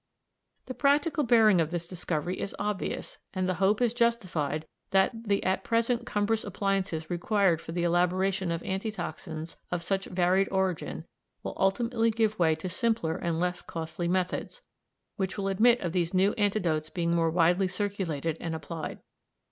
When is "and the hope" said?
3.35-3.81